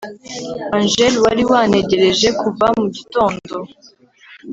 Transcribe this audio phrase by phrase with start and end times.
[0.77, 3.55] Angel wari wantegereje kuva mu gitondo